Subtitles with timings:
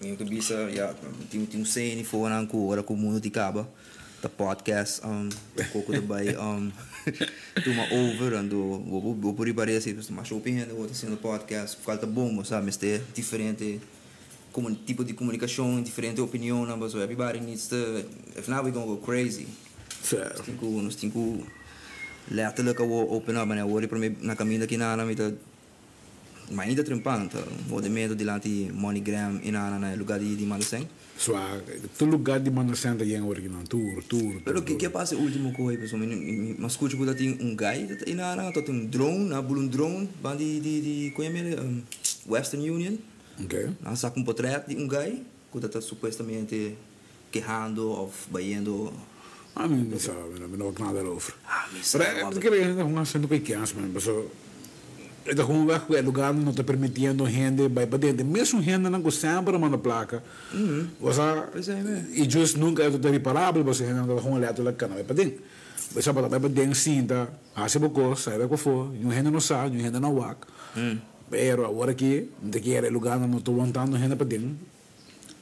[0.00, 0.96] Yung kabisa, yeah,
[1.28, 3.68] ting ting say ni fo nang ko ora mundo di kaba.
[4.24, 5.28] The podcast um
[5.72, 6.72] ko ko bay um
[7.64, 12.08] tuma over ando vou vou por ibare assim, mas shopping ando vou sendo podcast, falta
[12.08, 13.80] bom, sabe, mas é diferente
[14.52, 18.04] como tipo de comunicação, diferente opinião, so everybody needs to
[18.36, 19.48] if not we gonna go crazy.
[20.00, 20.16] Que
[20.64, 21.44] nós tinha que
[22.30, 23.64] letterlijk open up, né?
[23.64, 25.04] Hoor para mim na caminho daqui na na
[26.50, 27.36] mas ainda trimpante,
[27.70, 30.86] o de medo de lá de MoneyGram e na na lugar de de Malaseng.
[31.16, 31.80] Suave.
[31.96, 34.40] Tu lugar de Malaseng da yang original, tour, tour.
[34.44, 36.02] Pero que que passa o último coisa, pessoal,
[36.58, 40.08] mas escuta que tem um guy e na na tem um drone, na bulun drone,
[40.22, 41.82] bandi de de conhece um,
[42.26, 42.96] Western Union.
[43.42, 43.70] Ok.
[43.80, 46.76] Na saca um portrait de um guy que está supostamente
[47.30, 48.92] quejando ou baiando
[49.54, 51.34] Ah, não sabe, não não nada over.
[51.46, 53.60] Ah, me Pero é porque é um acento pequeno,
[53.92, 54.06] mas
[55.26, 58.24] Então, vai que o lugar não está permitindo gente vai para dentro.
[58.24, 60.22] Mesmo gente não consegue para mandar placa.
[60.52, 60.88] Uhum.
[61.00, 61.20] Você,
[61.52, 62.06] Pois é, né?
[62.12, 65.42] e just nunca é reparável, você não com eletro lá cana vai para dentro.
[65.92, 69.82] Você vai para dentro cinta, hace pouco, sai com for, e gente não sabe, e
[69.82, 70.46] gente não wak.
[71.30, 72.28] Pero agora que
[72.72, 74.56] era lugar não estou aguentando gente para dentro.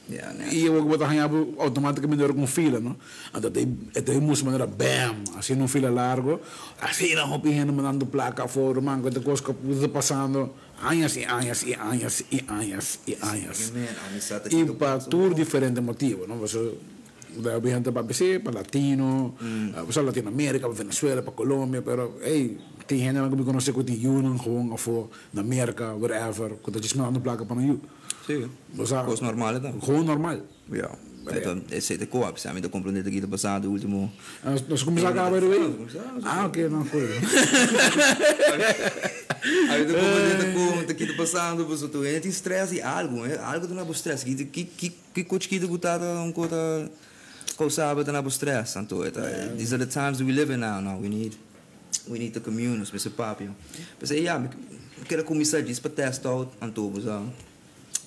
[0.09, 0.49] Yeah, né?
[0.51, 1.29] E eu vou arranhar
[1.59, 2.95] automaticamente com fila, não?
[3.35, 6.41] Então, tem, tem música maneira, bam, assim num fila largo,
[6.81, 10.49] assim não opinião, mandando placa fora, man, quanta coisa que está passando,
[10.81, 13.71] anos e anos e anos e anos e anos.
[13.71, 16.37] Man, a amizade E para tour diferente motivo, não?
[16.37, 16.73] Você
[17.37, 19.35] da gente para BC, para Latino,
[19.85, 22.57] para Latinoamérica, para Venezuela, para Colômbia, pero, hey,
[22.87, 26.97] tem gente que me conhece que tem Union, gewoon, of na América, whatever, que está
[26.97, 27.75] mandando placa para you.
[27.75, 27.98] Sim.
[28.75, 29.79] Você, Coisa normal, então.
[29.79, 30.41] gewoon normal.
[30.71, 30.91] Ja.
[31.31, 32.59] Então, esse é de co-op, sabe?
[32.59, 34.11] Então, compreender aqui do passado, o último...
[34.43, 35.59] Nós, começamos a the way?
[35.59, 37.07] Começamos, Ah, ok, não foi.
[39.69, 43.67] Aí, então, compreender com aqui do passado, você tu tem estresse e algo, é algo
[43.67, 44.25] do novo estresse.
[44.25, 46.89] Que que que que coach que gutada um coisa
[47.57, 48.99] causava do novo estresse, então,
[49.57, 50.81] these are the times we live in now.
[50.81, 51.37] Now we need
[52.07, 53.49] we need to commune, especially papi.
[53.99, 54.49] Mas aí, yeah,
[55.07, 57.09] quero começar disso para testar out, então, você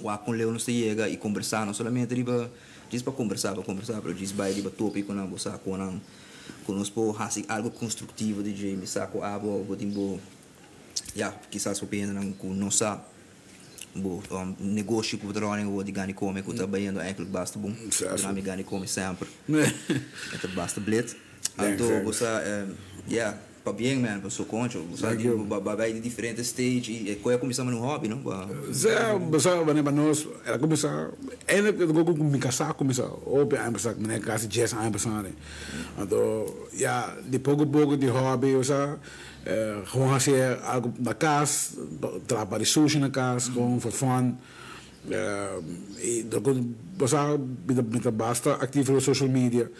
[0.03, 2.51] o a com Leo não se chega e conversar, não somente riba
[2.91, 6.01] diz para conversar, para conversar, para diz vai riba tópico na você com não
[6.67, 10.21] conosco hasi algo construtivo de Jamie saco abo o timbo
[11.17, 13.01] ja quizás o pena não com não sa.
[13.95, 17.59] Bo um, negócio que o drone o de gani come que trabalhando é que basta
[17.59, 18.23] bom Certo.
[18.23, 19.29] drama gani come sempre.
[20.33, 21.15] Então basta blit
[21.59, 22.25] então você
[23.07, 27.65] ja para bem man para seu concho vai de diferentes stage e qual é começar
[27.65, 28.23] no hobby não
[28.73, 31.11] Zé, basta ba para nós, ela começa,
[31.47, 35.31] ela eu com me casar começa, ou bem começa, né, casa jazz a começar, né.
[35.99, 38.99] Então, já de pouco a pouco de hobby, seja,
[39.45, 41.77] eh, gewoon fazer algo na casa,
[42.27, 44.37] trabalhar sushi na casa, gewoon for fun.
[45.11, 45.59] Eh,
[45.99, 49.71] e dan basta bita basta atief op social media.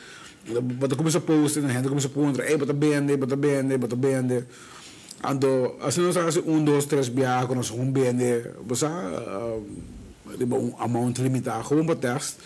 [0.45, 3.95] Dan começa a posten, a gente começa a pôr, ei, bota bende, bota bende, bota
[3.95, 4.45] bende.
[5.23, 9.65] Ando, assim nós fazemos um, dois, três viagens, nós vamos bende, basta, uh,
[10.43, 12.39] um amount limitado, gewoon para teste.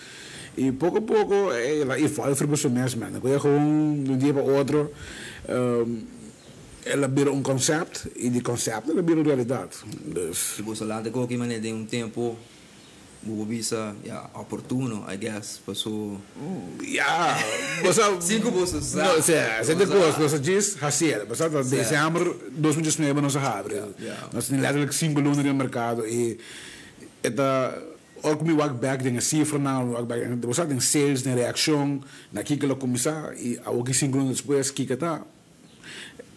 [0.58, 3.20] E pouco a pouco, ela e fala para você mesmo, mano.
[3.24, 4.90] Eu gewoon de um dia para outro,
[5.48, 6.02] um,
[6.84, 9.76] ela vira um conceito e de conceito ela vira realidade.
[10.64, 12.36] Você lá de qualquer maneira tem um tempo
[13.32, 16.20] o visa ja oportuno I guess passou
[16.82, 17.36] Ja,
[17.82, 18.20] basta...
[18.20, 19.22] Cinco bolsas, No, ah.
[19.22, 23.82] se, se de coisa, basta diz, hacer, basta de dezembro 2019 nós abre.
[23.98, 24.28] yeah.
[24.32, 26.38] Nós temos letterlijk cinco lunas no mercado e
[27.22, 27.74] eta
[28.22, 32.00] ook me walk back dengan cifra na walk back basta dengan sales na reação
[32.32, 34.96] na kika lo começar e a que cinco lunas depois kika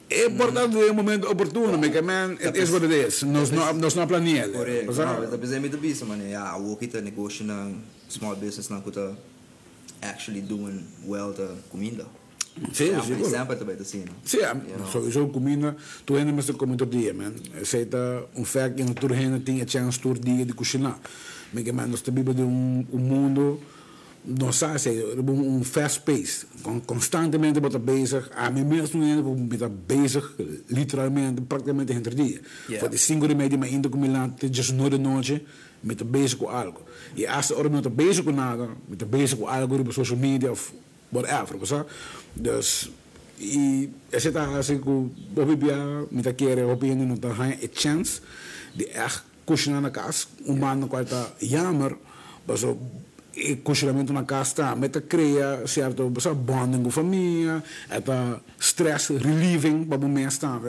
[0.09, 3.23] tá É importante é um momento oportuno, porque man, it is what it is.
[3.23, 4.57] Nós não nós não planeamos.
[4.57, 7.71] correto mas é muito bisa mano ja o que tá negócio na
[8.09, 9.15] small business na kuta
[10.01, 12.05] actually doing well da comida
[12.73, 14.39] Sim, sim, mas sempre também assim não Sim,
[14.91, 17.31] sowieso comida, tu ainda mais como todo dia, man.
[17.61, 20.99] Aceita um fact que tu ainda tinha chance todo dia de cozinhar.
[21.53, 23.61] Mas que man, nós estamos de um, um mundo,
[24.25, 30.23] um, um fast pace, con, constantemente bota bezig, a mim mesmo ainda bota bezig,
[30.69, 32.41] literalmente, praticamente entre dia.
[32.67, 32.79] Yeah.
[32.79, 35.41] Voor de cinco e meia, maar in de comilante, just no de noite,
[35.79, 36.81] met bezig com algo.
[37.15, 40.51] E als de orde met bezig com nada, met bezig com algo op social media
[40.51, 40.73] of
[41.09, 41.85] whatever, sabe?
[42.33, 42.89] Dus
[43.39, 48.21] e esse tá assim com o bibia me tá querer opinião não tá a chance
[48.75, 49.91] de echt cozinhar na
[50.45, 51.95] um mano qual tá jammer
[52.45, 52.77] mas o
[53.35, 58.39] e cozinhamento na casa tá mas tá cria certo mas bonding com família é tá
[58.59, 60.59] stress relieving para o mês tá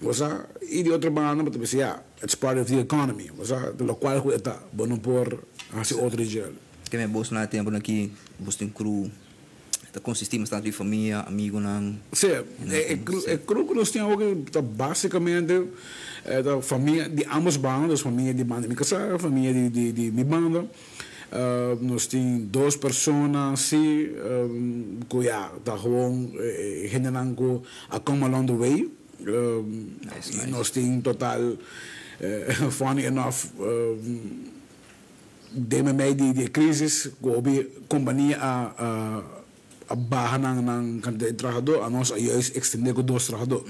[0.00, 0.20] mas
[0.62, 4.30] e de outra banda mas também yeah it's part of the economy mas do qual
[4.32, 5.42] é tá bom por
[5.74, 6.52] hasi outro gel.
[6.90, 9.10] Que me bosto na tempo aqui, bosto em cru.
[9.92, 11.96] Tá consistimos tanto de família, amigo não.
[12.12, 15.68] Sim, é, é, cru- que nós temos que tá, basicamente
[16.24, 20.10] é, da família de ambas bandas, família de banda de casa, família de, de, de
[20.10, 20.66] minha banda.
[22.50, 28.46] Duas pessoas assim, um, que já tá gewoon, eh, gente não que a come along
[28.46, 28.90] the way.
[30.40, 31.56] Temos total,
[32.20, 33.46] eh, funny enough,
[35.52, 39.22] deme mij die, die crisis, gobi companhia a, a,
[39.88, 43.64] a barra ng, ng kantidad de trabajador, a nós juist extender com dois trabajador.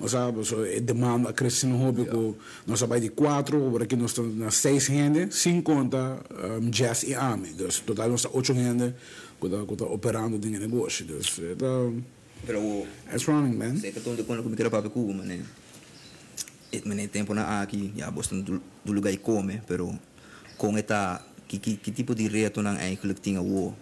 [0.00, 2.34] Nós sabe, so, é demanda a crescer no hobby, com
[2.66, 6.20] nós vai de quatro, agora aqui nós estamos na seis gente, sem conta
[6.60, 7.54] um, jazz e AME.
[7.54, 8.94] Dus total nós estamos oito gente
[9.40, 11.04] que está que tá operando do negócio.
[11.04, 11.54] Dus é
[12.46, 13.76] Pero it's running, man.
[13.76, 15.40] sei que tô quando eu me quero para cu, mané.
[16.70, 19.98] Et mané tempo na aqui, já bosto do, lugar e come, pero
[20.58, 23.74] com eta que, que, que tipo de reto nang eigenlijk tinha wo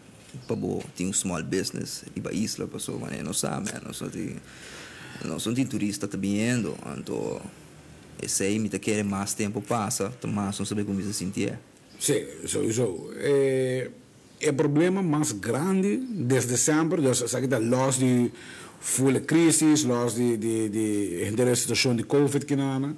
[0.46, 4.36] pa bo um small business iba isla pa so mané não sabe não só de
[5.24, 7.40] não são de turista tá vindo então
[8.22, 11.58] esse aí me tá querer mais tempo passa tá mais não sabe como se sentir
[12.02, 13.12] Sim, sowieso.
[13.14, 13.88] Eh,
[14.48, 18.32] o problema mais grande desde sempre, dus zeg ik dat, los die
[18.80, 22.96] volle crisis, los die, die, die hele situação de Covid que não,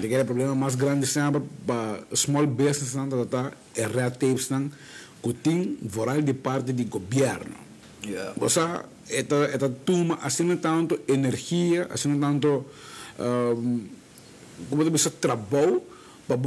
[0.00, 4.70] de que problema mais grande sempre para small business não dat é relatives não,
[5.32, 7.56] tem vooral de parte do governo.
[8.04, 12.66] yeah O sea, esta, esta toma assim tanto energia, assim tanto
[13.18, 13.86] um,
[14.68, 15.82] como te dizer, trabalho
[16.26, 16.38] para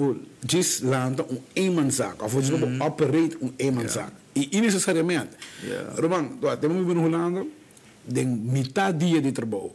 [0.47, 2.23] just landen um eenmanszaak.
[2.23, 4.11] Of just mm operate um eenmanszaak.
[4.35, 5.35] E innecessariamente.
[5.63, 5.93] Yeah.
[5.99, 7.45] Roman, tu temos que Holanda,
[8.05, 9.71] de metade dia de trabalho.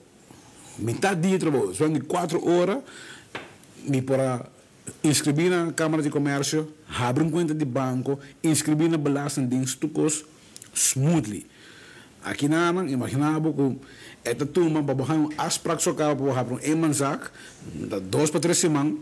[0.78, 1.74] Metade dia de trabalho.
[1.74, 2.78] São de quatro horas,
[3.84, 4.46] me para
[5.02, 6.68] inscrever na Câmara de Comércio,
[6.98, 10.24] abrir uma conta de banco, inscrever na Belastingdienst, toekos,
[10.74, 11.46] smoothly.
[12.24, 13.78] Aqui na Anang, imaginava que
[14.24, 17.30] esta turma, para baixar um afspraak zo para baixar um eenmanszaak,
[17.74, 18.94] dat dois para três semanas,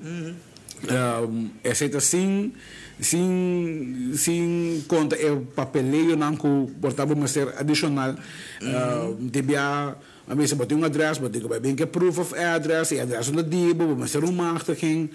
[0.88, 2.54] um, é feita sem,
[2.98, 8.14] sem, sem conta é papeleio não que portava uma ser adicional.
[8.62, 9.94] Uh, devia
[10.26, 13.42] a mesa botar um adres botar que bem que proof of address e address onde
[13.42, 15.10] dibo mas ser uma machtiging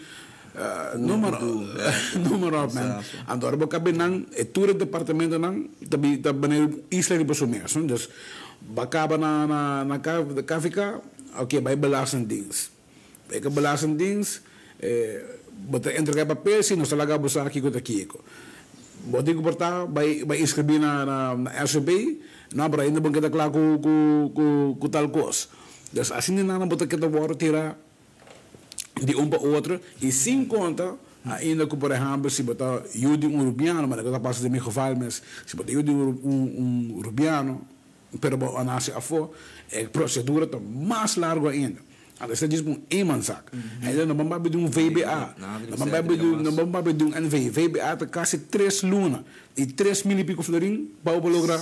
[0.55, 1.39] uh, número
[2.19, 3.27] número op man Exato.
[3.27, 8.09] agora boca bem não é tudo departamento não também também isla de pessoas mesmo dus
[8.61, 10.99] bacaba na na na cá fica
[11.37, 12.75] ok vai belastingdienst
[13.27, 14.41] bij de belastingdienst,
[14.79, 14.89] eh,
[15.69, 18.07] wat entregar papel, se não se laga busa aqui com aqui.
[19.05, 22.17] Bodi ko porta by by inscrever na na, na SB,
[22.53, 23.93] na para ainda bangkita kla ku ku
[24.33, 24.45] ku
[24.81, 25.49] ku tal kos.
[25.93, 27.77] Dus assim na na bota kita word tira
[29.01, 30.95] de um para outro e sem conta
[31.25, 34.95] ainda que por exemplo se botar judi um rubiano mas agora passa de meu geval
[34.95, 37.61] mas se botar judi um, um, um rubiano
[38.21, 39.31] pero bo anase afo
[39.71, 41.81] é procedura tá mais largo ainda
[42.15, 43.51] Ada sa diz um eenmanszaak.
[43.83, 45.35] En dan dan hebben we een VBA.
[45.75, 47.51] Zeker hebben we nog dan hebben we doen NV.
[47.51, 49.23] VBA te kasi tres luna.
[49.53, 51.59] E tres mil e pico florin, para o logra,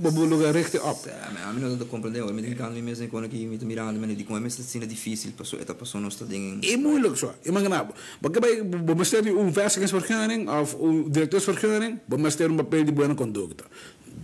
[0.00, 1.06] logra rechte op.
[1.06, 2.26] É, mas a mim não compreendeu.
[2.26, 4.64] Eu me digo que a mim mesmo quando aqui me mirando, me como é mesmo
[4.64, 6.60] assim é difícil, passou, esta pessoa não está ding.
[6.62, 7.34] É moeilijk zo.
[7.44, 7.86] Je mag nou.
[8.20, 13.64] Maar bij bij ministerie een vestigingsvergunning of een directeursvergunning, ministerie een papel de buena conducta.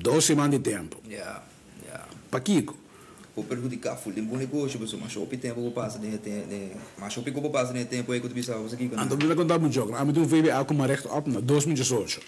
[0.01, 0.97] Dois semanas de tempo.
[1.07, 1.43] Yeah.
[2.29, 2.75] Para Kiko.
[3.35, 6.19] Vou perjudicar full de bom negócio, pessoal, mas shopping tempo que passa de,
[6.99, 9.31] mas shopping que passa de tempo aí que tu pensava você aqui, En dan wil
[9.31, 9.95] ik contar een joke.
[9.95, 12.23] Aan doen VBA kom maar recht op naar 2018.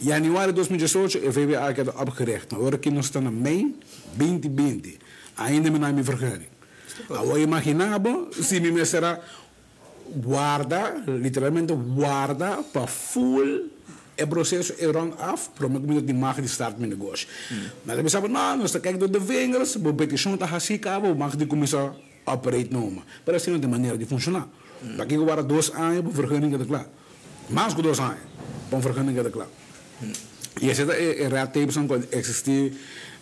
[0.00, 2.54] Januari 2018 é VBA que é opgericht.
[2.54, 3.74] Agora aqui nós estamos em mei
[4.14, 4.98] 2020.
[5.36, 6.46] Ainda me não me vergunning.
[7.10, 9.20] Agora imaginava se me será
[10.16, 13.70] guarda, literalmente guarda para full
[14.20, 17.28] o processo é rond af, para me comigo de marca de start mijn negócio.
[17.86, 21.46] Mas eu pensava, não, nós caindo de vingers, o petição está assim, cabo, marca de
[21.46, 21.94] começar
[22.26, 23.02] a operate numa.
[23.24, 24.48] Para assim não tem maneira de funcionar.
[24.96, 26.88] Daqui agora dois anos, para vergunning é claro.
[27.48, 28.18] Mais que dois anos,
[28.68, 29.50] para vergunning é claro.
[30.60, 32.72] E essa é a reação que existe,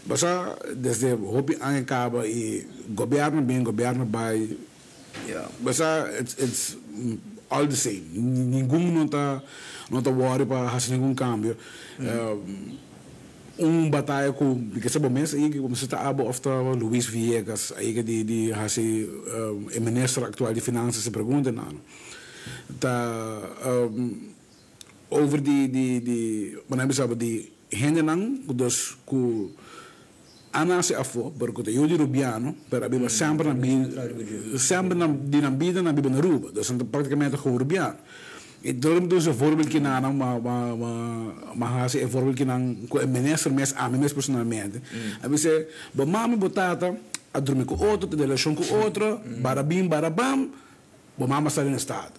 [0.04, 4.56] basta desde o hobby aangekaba e governo bem, governo vai
[5.24, 5.48] Yeah.
[5.60, 7.18] Basta it's, it's mm,
[7.48, 8.04] all the same.
[8.12, 9.42] Ninguém não está
[9.90, 11.56] não tá worry para fazer nenhum cambio.
[13.58, 16.40] Um batalha com que sabe mesmo aí que se está abo of
[16.78, 19.08] Luis Viegas aí que de de hace
[19.50, 21.74] o ministro atual de finanças se pergunta não.
[22.78, 23.40] Tá
[23.90, 24.35] um,
[25.08, 29.50] over die die die wanneer we die hendenang dus ku
[30.50, 33.88] anase afo porque te yudi rubiano per abbiamo sempre na bi
[34.56, 37.98] sempre na di na vida na biba na ruba dus praticamente gewoon rubiano.
[38.60, 40.90] Ik durf dus een voorbeeld que na ma ma ma
[41.54, 42.58] ma hasi een voorbeeld que na
[42.88, 44.80] ko e minister mes a mes personalmente.
[45.22, 46.96] A você, bo mami botata,
[47.32, 50.50] a dormir com outro, ter relação com outro, barabim barabam,
[51.16, 52.18] bo mama está no estado.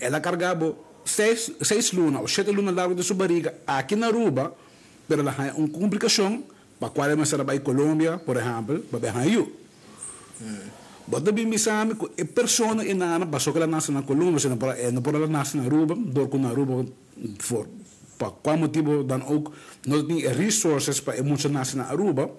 [0.00, 0.74] Ela cargava
[1.08, 4.52] seis seis lunas ou sete lunas largo de sua barriga aqui na Aruba,
[5.08, 6.44] pero ela tem uma complicação
[6.78, 9.50] para qual ela será para Colômbia, por exemplo, para Benhayu.
[11.08, 14.76] Bota bem misami ko e persona inana basok la nasa na Colômbia, se não para
[14.92, 16.84] não para nasa na Aruba, dor com na Aruba
[17.40, 17.66] for
[18.18, 19.50] para qual motivo dan ook
[19.86, 22.30] não tem resources para e muito nasa na Aruba.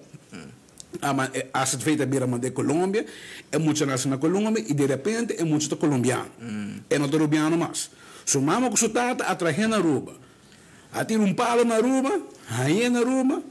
[1.02, 3.06] Ama as het feita bira de Colômbia,
[3.50, 6.30] é muito nasa na Colômbia e de repente é muito colombiano.
[6.88, 7.90] É não colombiano mais.
[8.30, 10.14] So mama ko sutata atrahe na Aruba.
[10.94, 12.14] Ati um palo na Aruba,
[12.46, 13.42] aí na Aruba,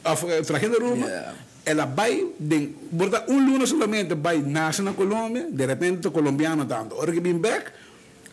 [0.00, 1.04] atrahe na Aruba.
[1.04, 1.44] Yeah.
[1.66, 6.64] ela vai de borda un luna solamente vai nasce na Colômbia de repente o colombiano
[6.64, 7.74] tanto ora que bem back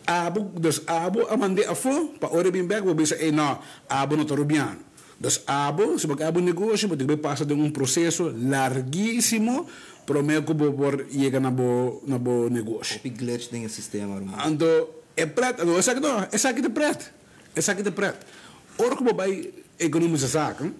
[0.06, 3.58] abo dos abo amande afo pa ora bem back vou bisa eh não
[3.90, 4.78] abo no tarubiano
[5.18, 9.66] dos abo se porque abo negócio porque vai passa de um processo larguíssimo
[10.06, 14.06] para o meio que por chegar na bo na bo negócio Op glitch dingen systeem,
[14.14, 14.38] irmão.
[14.46, 17.12] Ando é preto, não, essa aqui não, essa aqui é preto.
[17.54, 18.26] Essa aqui é preto.
[18.78, 20.70] Ora como vai economizar saca,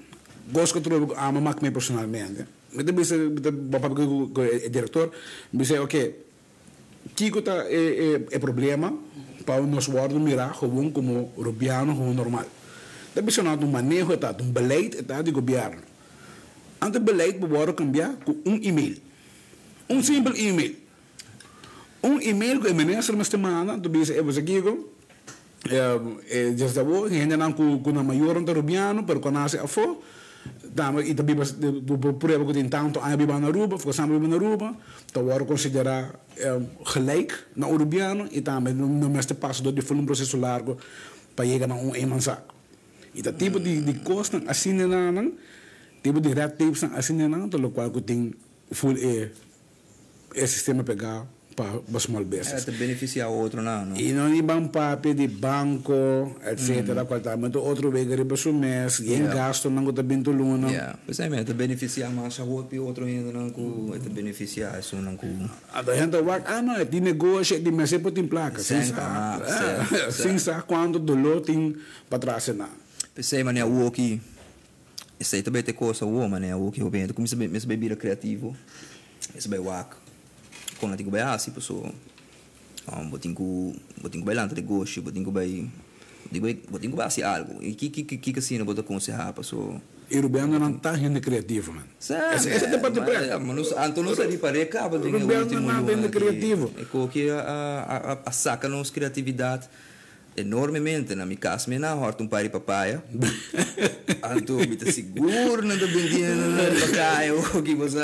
[0.50, 2.46] gosto que eu ama mais me personalmente.
[2.72, 3.30] Me deve ser,
[3.70, 5.12] papai que é diretor,
[5.52, 6.24] me diz, ok,
[7.14, 8.96] Kiko tá é, é, é problema
[9.44, 12.46] para nós guarda mirar gewoon como rubiano, como normal.
[13.14, 15.82] Deve ser um manejo, tá, um beleid, tá, de governo.
[16.80, 19.00] Ante beleid, we worden cambiar com um e-mail.
[19.88, 20.83] Um simples e-mail.
[22.04, 24.20] Un email ko minister mas temana to bisa e
[24.60, 24.72] ko
[25.64, 30.04] eh just da wo hende nan ku ku na mayor on rubiano per conase afo
[30.60, 31.44] dama ita biba
[32.20, 34.76] pure ko din tanto ay biba na ruba fo sama biba na ruba
[35.08, 36.12] to war considera
[36.92, 40.76] gelijk na urubiano ita me no mas te passo do de um processo largo
[41.32, 42.44] para chegar na um emansa
[43.16, 45.32] ita tipo de de costa assim na nan
[46.04, 48.36] tipo de red tapes assim na nan to lo qual ko tem
[48.68, 49.32] full e
[50.36, 52.64] e sistema pegar para small É, business.
[52.64, 53.96] te beneficiar o outro, não, não.
[53.96, 56.82] E não ibang papi de banco, etc.
[56.88, 57.06] Mm.
[57.06, 59.34] Qual também outro vez que riba mês, e Yeah.
[59.34, 60.70] gasto não está bem luna.
[60.70, 64.96] Ja, precisamente, te beneficiar mais a outro e outro ainda não com, te beneficiar isso
[64.96, 65.48] não com.
[65.72, 68.60] A da gente vai, ah não, é de negócio, é de mesa por tem placa.
[68.60, 69.40] Sim, sa.
[70.10, 71.76] Sim, sa quando dolo tem
[72.10, 72.70] patrocinar.
[73.14, 74.20] Pensei, mano, o que
[75.20, 77.94] isso aí também tem coisa, o mano, o que eu vendo, como isso é bebida
[77.94, 78.56] criativo,
[79.36, 79.96] isso é wak.
[80.84, 81.90] Quando eu digo bem assim, pessoal,
[82.92, 85.72] um, botinho, botinho bem lá de gosto, botinho bem,
[86.30, 87.62] digo, botinho bem assim algo.
[87.62, 89.80] E que que que que assim não botar aconselhar, pessoal.
[90.10, 91.86] E Rubiano não está gente criativo, mano.
[91.98, 92.34] Sabe?
[92.34, 93.38] Essa essa é a parte preta.
[93.38, 96.70] Mas Anto não sabe para acaba de Roberto não anda indo criativo.
[96.76, 99.66] É que a a a saca nos criatividade
[100.36, 103.02] enormemente na minha casa me na horta um pari papaya
[104.22, 108.00] anto me tá seguro na da bendinha na papaya o que você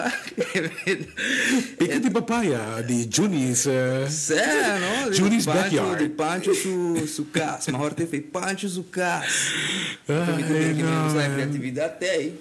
[1.79, 3.67] Pica de papaya, de Junis.
[4.09, 5.13] Sé, no?
[5.13, 6.03] Judy's Pancho, backyard.
[6.03, 7.73] De Pancho su, su casa.
[7.73, 9.27] Mas horta fez Pancho su casa.
[10.05, 11.35] Então, me Ai, que não, mesmo a é.
[11.35, 12.41] criatividade aí.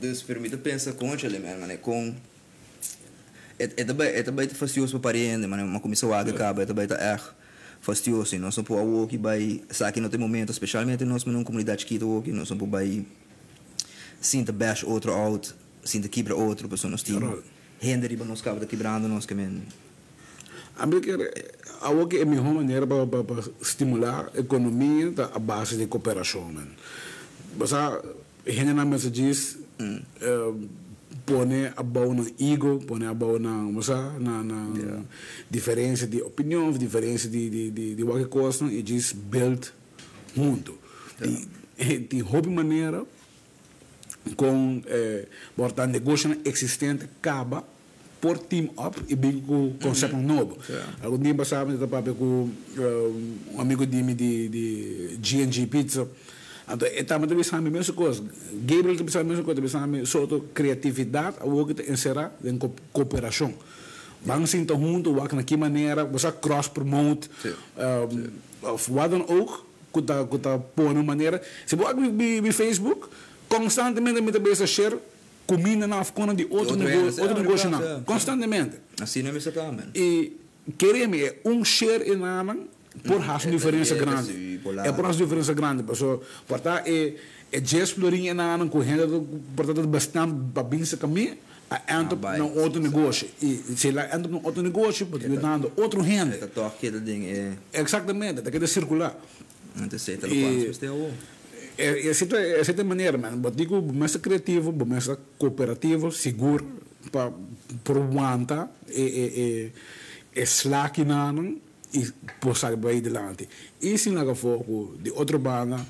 [0.00, 1.76] Deus permite pensar com ele, mano, né?
[1.76, 2.14] Com...
[3.58, 5.64] É, é também, é também fastidioso para parente, mano.
[5.64, 7.30] Uma comissão água acaba, é também tá erro.
[7.80, 9.62] Fastidioso, e nós somos para o que vai...
[9.70, 13.06] Sabe não tem momento, especialmente nós, numa comunidade que o que nós somos para vai...
[14.20, 15.54] Sinta bash outro out,
[15.84, 17.44] sinta quebra outro, pessoa nós temos.
[17.78, 19.62] Render riba nos cabos quebrando nós que men.
[20.78, 23.06] A mim que é a melhor maneira para,
[23.60, 26.66] estimular a economia da a base de cooperação, man.
[27.58, 28.02] Mas a
[28.46, 30.52] gente na mesa diz eh,
[31.26, 35.02] pone a boa na ego, pone a boa na, mas a, na, na
[35.50, 39.72] diferença de opinião, diferença de de de, de qualquer coisa e diz build
[40.36, 40.78] mundo.
[41.20, 43.04] E, e de hobby maneira
[44.36, 47.64] com eh, portanto negócio existente acaba
[48.20, 50.56] por team up e bem com conceito novo.
[51.02, 56.08] Algum dia passava eu estava com eh, um amigo de mim de de G&G Pizza.
[56.68, 58.22] Então, eu estava pensando a mesma coisa.
[58.64, 63.54] Gabriel estava pensando a mesma coisa, pensando sobre criatividade, o que encerrar em co- cooperação.
[64.24, 67.52] Vamos sentar juntos, na que maneira, você cross-promote, Sim.
[67.78, 71.40] um, of wat dan ook, kunt dat, kunt dat op een maneira.
[71.64, 71.94] Se você
[72.42, 73.08] bij Facebook,
[73.46, 74.98] constantemente met de share,
[75.44, 78.76] comida na afkona de outro negócio, outro negócio é, não, constantemente.
[79.00, 79.86] Assim não é isso também.
[79.94, 80.32] E
[80.76, 82.56] queremos é um share em nada
[83.04, 84.60] por Hum, raça é, diferença é, grande.
[84.64, 84.86] lá.
[84.86, 86.22] É por raça diferença grande, pessoal.
[86.46, 87.14] Portanto, é
[87.52, 89.06] é just florinha em nada com renda,
[89.54, 91.36] portanto bastante babinha caminho,
[91.88, 93.28] entra Ah, num outro negócio.
[93.40, 96.02] E se ela entra num outro negócio, pode lhe dando outro.
[96.02, 97.52] Dat toch aquele ding é.
[97.72, 99.14] Exatamente, daquele é circular.
[99.76, 100.90] Não te sei, tá E- quanto você é
[101.78, 103.40] É, é, certa, é certa maneira, mano.
[103.44, 106.66] Eu digo, começa criativo, começa cooperativo, seguro,
[107.12, 107.30] para
[107.84, 108.40] provar
[108.88, 109.72] e, e,
[110.34, 111.56] e, e slack nanan
[111.92, 113.48] e passar para adelante.
[113.80, 115.84] E se não for de outra banda,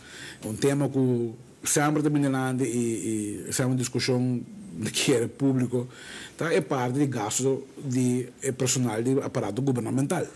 [0.45, 1.35] um tema que
[1.65, 4.41] sempre também delante e, e sempre discussão
[4.79, 5.88] de que é público,
[6.37, 6.53] tá?
[6.53, 10.26] é parte de gasto de é personal de aparato governamental.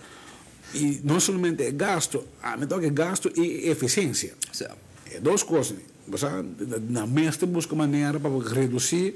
[0.75, 4.35] E não somente é gasto, a toca é gasto e eficiência.
[4.52, 4.79] Certo.
[5.12, 5.76] É duas coisas.
[6.07, 6.26] Você,
[6.88, 9.14] na mesma busca maneira para reduzir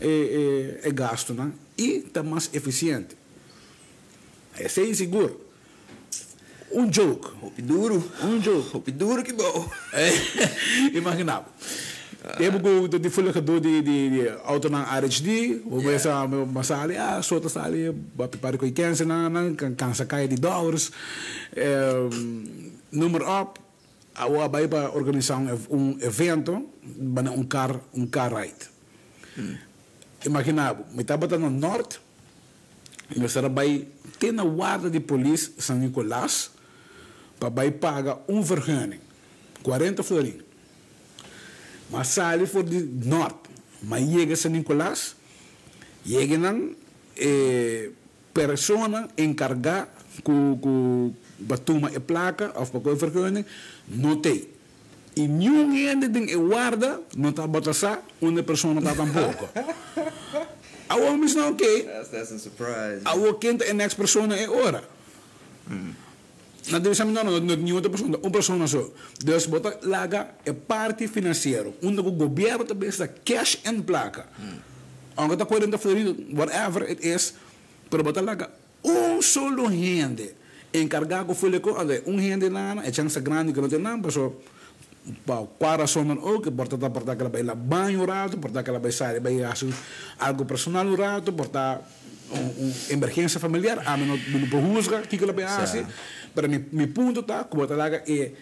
[0.00, 1.52] é, é, é gasto né?
[1.76, 3.16] e estar mais eficiente.
[4.56, 5.40] É ser seguro.
[6.74, 7.28] Um joke.
[7.40, 8.02] Roupa duro.
[8.22, 8.70] Um joke.
[8.72, 9.70] Roupa duro que bom.
[9.92, 10.10] É,
[10.96, 11.52] imaginável.
[12.38, 15.92] Temos que de folha de de de auto na o yeah.
[15.92, 17.74] essa uma sala, ah, solta sala,
[18.40, 20.92] para com quinze na na cansa cai de dólares.
[22.92, 23.58] Número up,
[24.14, 25.38] a o vai para organizar
[25.68, 26.70] um, evento,
[27.12, 28.70] para um car um car ride.
[29.36, 29.56] Hmm.
[30.24, 32.00] Imaginável, me estava no norte,
[33.16, 33.88] me estava vai
[34.20, 36.51] ter na guarda de polícia São Nicolás,
[37.42, 39.00] para vai pagar um vergunning,
[39.64, 40.42] 40 florins.
[41.90, 43.50] Mas sali for de norte.
[43.82, 45.16] Mas chega São Nicolás,
[46.06, 46.70] chega nan
[47.16, 47.90] eh,
[48.32, 49.88] persona encargada
[50.22, 53.44] com com batuma e placa of para vergunning,
[53.88, 54.46] não tem.
[55.16, 59.48] E nenhum ainda tem guarda, não está batasa, uma pessoa não está tampouco.
[60.88, 61.84] A homem não ok.
[61.84, 63.00] That's, that's a surprise.
[63.04, 64.84] A quinta e next persona é hora.
[65.66, 65.78] Na
[66.62, 68.88] divisão não, não, não, nenhuma pessoa, uma pessoa só.
[69.18, 74.26] Deus bota laga é parte financeira, onde o governo também está cash and placa.
[75.16, 77.34] Aunque está 40 florido, whatever it is,
[77.90, 78.50] pero bota laga
[78.84, 80.34] um solo rende.
[80.72, 81.72] Encargado foi com
[82.06, 84.40] um rende lá, é chance grande que não tem nada, pessoal.
[85.26, 88.78] para quara sonan o que porta ta porta aquela vai lá banho rato porta aquela
[88.78, 89.42] vai sair vai
[90.20, 91.82] algo personal rato porta
[92.38, 95.84] um, emergência familiar a mim não não perrusga que que ela vai assim
[96.34, 98.32] para mi mi ponto tá como tá lá é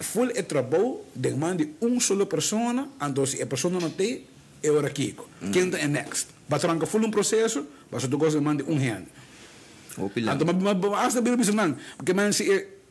[0.00, 4.24] full é trabalho demande um solo persona então se a pessoa não tem
[4.62, 6.28] é hora kiko quem é next?
[6.48, 9.04] Vai tranca full um processo vai só tu gosta demande um hand
[10.34, 12.44] então mas basta bem não porque man se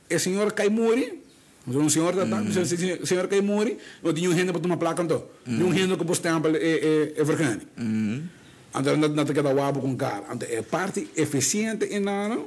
[0.09, 1.19] é senhor cai morre
[1.67, 2.25] um senhor tá
[2.65, 6.05] se senhor cai morre não tinha um renda para tomar placa então um renda que
[6.05, 8.23] posto tempo é é é então
[8.73, 12.39] não não tem wabo com cara então é parte eficiente em nada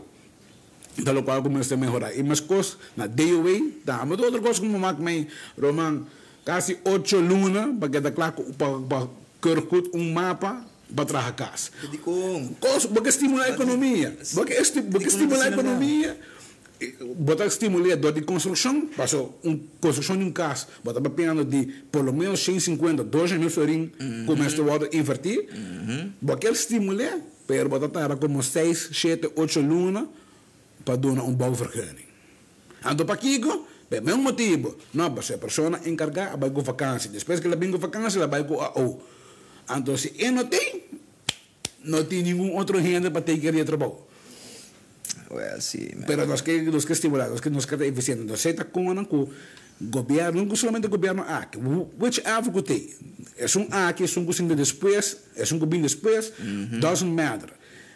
[0.99, 4.61] da lo qual começa a melhorar e mas coisas na DOA tá mas outra coisa
[4.61, 5.27] como mak me
[5.61, 6.05] Roman
[6.45, 9.09] quase oito luna para que da claro para
[9.41, 11.71] kerkut um mapa para trazer casa.
[12.59, 14.17] Coisa, porque estimula a economia.
[14.35, 16.19] Porque, esti, porque estimula a economia.
[17.17, 22.11] Bota estimular do de construção, passou um construção de um casa, bota papiando de pelo
[22.11, 23.93] menos 150, 2 mil florim,
[24.25, 25.47] começa a invertir,
[26.25, 30.09] porque ele estimula, pero bota estar como 6, 7, 8 luna
[30.83, 32.09] para dar um bom vergunning.
[32.81, 37.41] Então, para Kiko, é mesmo motivo, não, para ser pessoa encarregada, vai com vacância, depois
[37.41, 39.03] que ela vem com vacância, ela vai com a O.
[39.77, 40.85] Então, se ele não tem,
[41.85, 43.65] não tem nenhum outro renda para ter que ir a
[45.31, 45.51] trabalho.
[45.51, 46.07] Well, sim, man.
[46.07, 49.07] Pero nós que nós que estimular, nós que nós que eficiente, nós está com ano
[49.07, 49.29] com
[49.81, 51.59] governo, não somente o governo aqui,
[51.99, 52.91] whichever que tem,
[53.39, 56.33] é um aqui, é um que depois, é um que vem depois,
[56.81, 57.51] doesn't matter.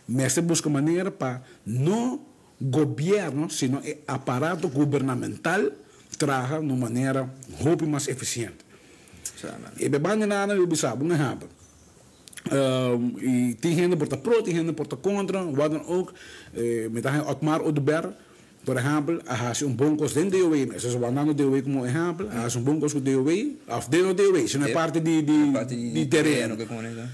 [0.09, 2.21] Mas se busca maneira para não
[2.61, 5.71] governo, sino é aparato governamental
[6.17, 7.29] traga de maneira
[7.61, 8.65] muito mais eficiente.
[9.79, 11.49] E bebando nada, eu sabe, um exemplo.
[12.53, 16.13] Um, e tem gente por pro, tem gente por contra, wat dan ook.
[16.55, 18.13] Uh, met een Otmar Odeber,
[18.65, 21.85] por exemplo, hij um bom curso dentro do DOE, mas se mandando do DOE como
[21.85, 25.23] exemplo, hij um bom curso do DOE, of dentro do DOE, não é parte de,
[25.23, 26.57] de, Parte de, de terreno.
[26.57, 27.09] que conecta.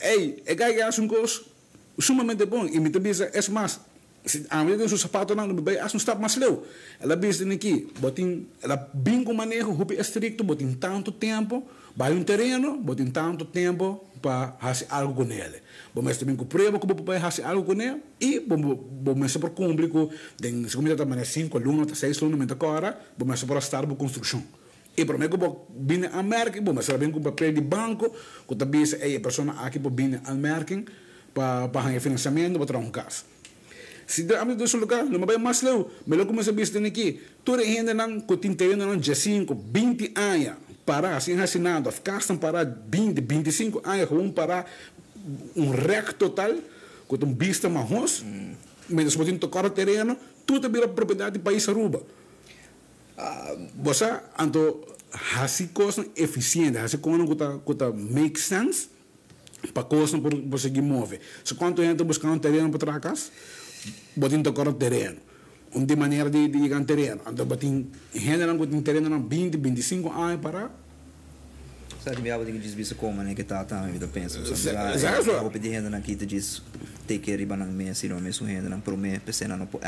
[0.00, 1.46] Ei, é que é um curso
[1.98, 3.80] sumamente bom, e me também é mais,
[4.50, 6.66] a medida que o sapato não bem, acho um stap mais leu.
[7.00, 11.62] Ela vê aqui, botin, ela bem com manejo, rupi estricto, botin tanto tempo,
[11.94, 15.62] vai um terreno, botin tanto tempo para fazer algo com ele.
[15.94, 18.44] Mas também com prova que vai fazer algo com ele, e
[19.16, 20.10] mas por cumprir com,
[20.40, 23.96] tem, se comida também 5 alunos, 6 alunos, mas agora, bom, mas por estar por
[23.96, 24.42] construção.
[24.96, 28.12] E para mim, como vim a América, bom, mas vem com papel de banco,
[28.48, 30.82] que também é a pessoa aqui para vir a América,
[31.32, 33.35] para para financiamento, para trazer um caso.
[34.06, 37.60] Si da amin do lugar, lumabay mas leu, melo como sa bis din aqui, tudo
[37.60, 43.82] ainda não cotinteio não de 5, 20 anos, para assim assinado, ficaram para 20, 25
[43.84, 44.64] anos, com um para
[45.56, 46.54] um rec total,
[47.08, 48.24] com um vista marrons,
[48.88, 50.16] mas se você tocar o terreno,
[50.46, 52.02] tudo vira propriedade do país Aruba.
[53.82, 54.04] Você,
[54.40, 54.80] então,
[55.40, 58.88] assim coisa eficiente, assim como que make sense,
[59.74, 61.20] para coisa para conseguir mover.
[61.42, 63.32] Se quanto gente buscar um terreno para trás,
[64.16, 65.16] botin tocar o terreno.
[65.74, 67.20] Um de maneira de, de chegar terreno.
[67.26, 70.70] Então, botin, gente não tem terreno não 20, 25 anos para
[72.06, 74.38] Sabe, me abro de dizer como, né, que tá, tá, a vida pensa.
[74.38, 75.24] Exato.
[75.24, 76.62] Vou pedir renda na kita diz,
[77.02, 79.80] take care riba ng minha, sino mesmo renda ng pro me, pese na no po,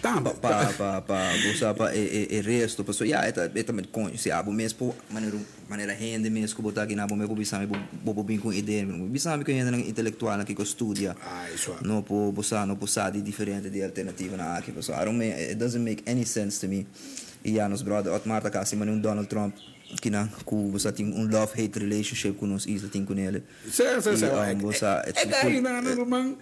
[0.00, 0.02] wak.
[0.02, 3.72] Tá, Pa, pa, pa, pa, busa pa, e, e, e resto, paso, ya, eta, eta
[3.72, 5.36] met con, si abo mes po, maneira,
[5.68, 7.76] maneira renda mes, ko botar aqui na bo me, bisami, bo,
[8.14, 11.14] bo, bin com ideia, bo bisami renda ng intelectual na kiko studia.
[11.20, 11.84] Ah, isso é.
[11.86, 15.18] No po, busa, no po sa di differente di alternativa na aqui, paso, I don't
[15.18, 16.86] make, it doesn't make any sense to me.
[17.44, 19.54] E ya, nos brother, at Marta kasi, man yung Donald Trump,
[19.98, 24.00] kina ku você tem um love hate relationship com nos isla tem com ele Sim,
[24.00, 24.26] sim, sim.
[24.26, 26.36] Um, É daí, não, não, não,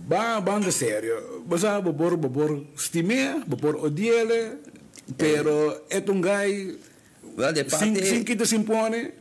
[0.00, 1.42] Ba, banda sério.
[1.46, 4.58] Você bobor, bobor stime, bobor odiele,
[5.16, 6.76] pero é um gai
[7.36, 9.12] well de parte sin, sin que te se impone,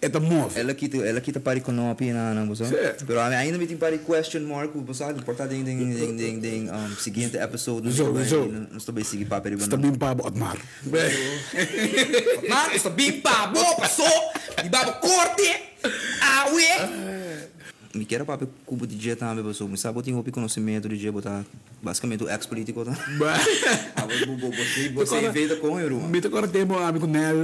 [0.00, 0.58] é ta move.
[0.58, 3.04] ela kita ela kita pari com não pina não você Sim.
[3.06, 6.96] pero ainda me tem pari question mark você importante ding ding ding ding ding um
[6.96, 8.48] seguinte episode não Zo, estou zo.
[8.48, 10.56] bem não estou bem seguir papel Está bem para Otmar.
[12.48, 15.48] Mas está bem pá boa passou de babo corte
[16.20, 17.11] ah ué
[17.94, 21.12] me quero papel cubo de dia também pessoa me sabe tem roupa conhecimento de dia
[21.12, 21.44] botar
[21.82, 22.92] basicamente o ex político tá
[24.54, 27.36] você você inventa com eu Me te agora temos um amigo Nel.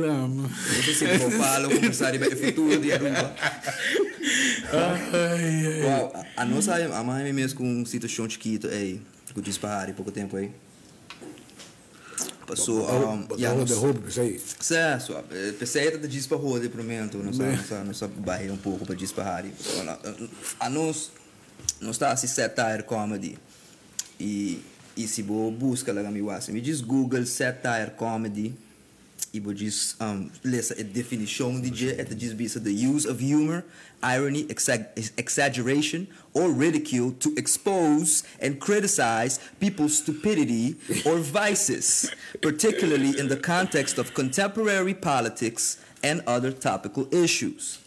[0.76, 3.34] Você se fala começar a futuro de Aruba.
[4.72, 5.82] Ai, ai.
[5.82, 9.00] Uau, a nossa a mãe mesmo com um situação chiquito aí,
[9.34, 10.50] eu disse para pouco tempo aí.
[12.48, 14.40] Passou, um, o nos, de roupa, isso aí.
[14.60, 15.14] certo,
[15.58, 19.44] pensei que diz para roda pro momento, não sabe, nossa barreira um pouco para disparar.
[20.58, 21.12] A nós,
[21.80, 23.38] nós está assim satire comedy.
[24.18, 24.62] E
[24.98, 28.52] e se você busca lá me me diz Google satire comedy
[29.32, 33.64] Iboji's um, uh, definition DJ at the GSB said the use of humor,
[34.02, 42.10] irony, exaggeration, or ridicule to expose and criticize people's stupidity or vices,
[42.40, 47.78] particularly in the context of contemporary politics and other topical issues.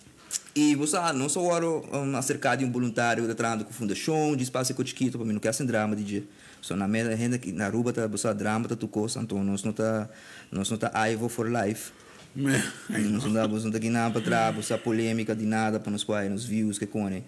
[0.53, 1.65] E você, ah, não sou agora
[1.97, 5.33] um, acerca de um voluntário da trama com fundação, de espaço e cotiquito, para mim
[5.33, 6.27] não quer sem drama, DJ.
[6.61, 9.63] Só na minha renda que na Aruba tá você drama tá tu coisa, então nós
[9.63, 10.07] não tá
[10.51, 11.91] nós não tá Ivo for life.
[12.35, 16.03] Nós não dá nós não tá guinar para trás, você polêmica de nada para nos
[16.03, 17.25] pai, nos views que cone.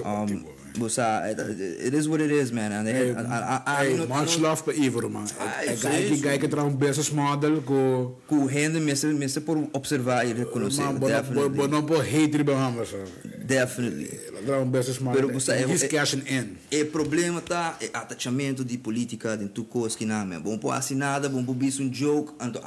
[0.00, 2.72] Um, ótimo, você it is what it is, man.
[2.72, 5.26] And Hey, I, I, I, hey, much love para Ivor, man.
[5.66, 8.14] É gai que gai que traz um business model com...
[8.26, 11.68] com renda mesmo, mesmo por observar e reconhecer, Man, definitely.
[11.68, 12.96] não pode hate riba hamba, só.
[13.44, 14.06] Definitely.
[14.46, 15.20] Traz um business model.
[15.28, 16.80] Pero você- é- cashing in.
[16.80, 21.28] O problema tá é atachamento de política de tu coisa que não, bom pôr assinada,
[21.28, 22.60] bom pôr bis um joke, anto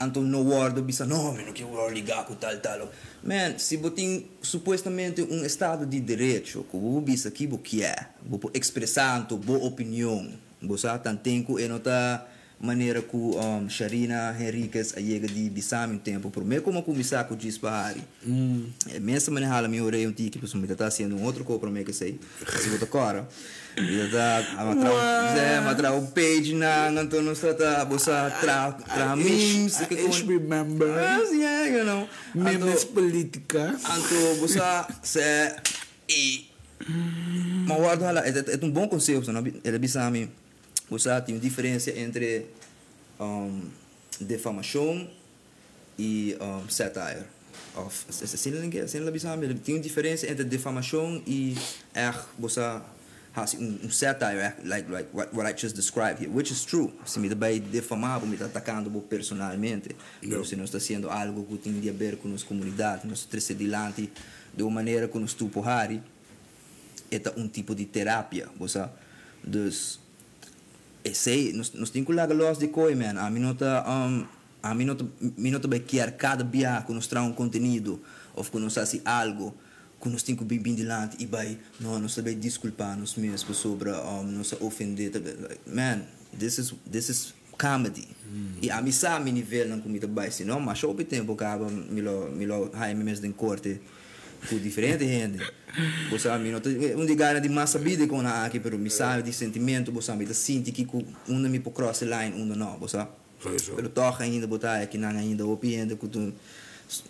[0.00, 2.90] anto no word bisa não, man, não quero ligar com tal tal.
[3.22, 7.94] Man, se botin supostamente um estado de direito, que o bisa aqui o que é,
[8.24, 10.30] vou expressar boa opinião,
[10.62, 12.26] você tan tempo e não tá
[12.60, 17.34] maneira que um, Sharina Henriquez chega de bisame um tempo, por mim como começar com
[17.34, 18.02] dispari.
[18.24, 18.66] Mm.
[18.94, 21.60] É mesmo maneira hala me orei um tiki, pessoal, me tá sendo um outro copo
[21.60, 22.18] para mim que sei.
[22.60, 23.28] Se botar cora.
[23.76, 24.38] E tá
[25.58, 30.22] a matra o page na então nós trata você tra tra memes, I que each
[30.22, 32.08] como remember Yes, yeah, you know.
[32.34, 33.74] memes política.
[33.84, 34.60] anto você
[35.02, 35.56] se
[36.08, 36.54] e
[37.66, 39.42] mas guarda lá, é, é um bom conceito, não?
[39.64, 40.30] Ele bisame,
[40.88, 42.46] você tem diferença entre
[43.18, 43.62] um,
[44.20, 45.08] defamação
[45.98, 47.24] e um, satire.
[47.76, 51.56] Of, assim ele assim ele bisame, ele tem diferença entre defamação e
[51.92, 52.60] er você
[53.34, 56.92] has um, um satire like like what, what I just described here, which is true.
[57.04, 60.44] Se me vai defamar, me está atacando personalmente, No.
[60.44, 64.12] se não está sendo algo que tem a ver com nossa comunidade, nós adiante
[64.56, 66.00] de uma maneira que nós tu porrari,
[67.10, 68.88] é um tipo de terapia, você,
[69.42, 69.70] eu
[71.12, 74.24] sei, nós, nós temos que lá los de coi, man, a mim não tá, um,
[74.62, 74.96] a não
[75.36, 78.00] não tá bem quer cada dia que nós traz um conteúdo,
[78.34, 79.54] ou que nós faz algo,
[80.00, 83.56] que nós temos que bem bem delante e vai, não, nós também desculpar nós mesmos
[83.56, 85.12] sobre, um, nós ofender,
[85.66, 86.02] man,
[86.38, 88.08] this is, this is comedy.
[88.62, 92.00] E a mim sabe nível não comida vai, se não, mas ao tempo acaba, me
[92.00, 93.80] lo, me lo, hai me mesmo em corte,
[94.48, 95.38] com diferente gente.
[96.10, 96.60] Você sabe, não
[97.00, 100.06] um de gana de massa vida com a aqui, pero me sabe de sentimento, você
[100.06, 100.86] sabe, de sentir que
[101.28, 103.10] um me por cross line, um não, você sabe.
[103.76, 106.32] Pero toca ainda botar aqui não ainda opinião que tu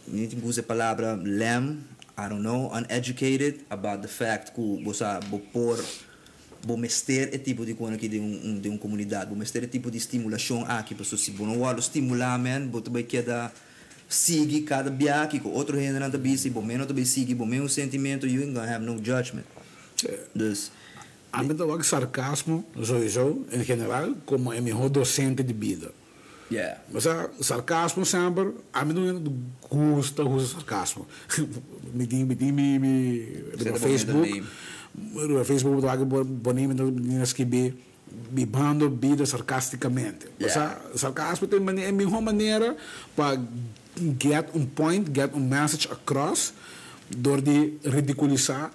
[0.09, 1.79] nem usar a palavra lem,
[2.17, 5.79] I don't know, uneducated about the fact que você vou pôr
[6.67, 9.63] vou mester e tipo de coisa aqui de um, um de uma comunidade, vou mester
[9.65, 13.53] e tipo de estimulação aqui para se bom não estimular man, vou também queda
[14.15, 14.91] sigue cada
[15.41, 18.73] com outro gênero também se bom menos também sigue bom menos sentimento you ain't gonna
[18.73, 19.45] have no judgment.
[20.35, 20.71] Dus
[21.43, 25.93] mim também sarcasmo sowieso em geral como é meu docente de vida.
[26.51, 26.81] Yeah.
[26.93, 29.23] Mas a sarcasmo sempre, a mim não
[29.69, 31.07] gosta o sarcasmo.
[31.93, 34.45] me tem, me tem, me, me, no Facebook,
[34.95, 37.75] no Facebook, hago bonito, no escrever,
[38.31, 40.27] bibando vida sarcasticamente.
[40.39, 42.77] Mas a sarcasmo tem é a melhor maneira
[43.17, 43.41] para
[44.19, 46.53] get um point, get um message across,
[47.11, 48.71] door de ridiculizar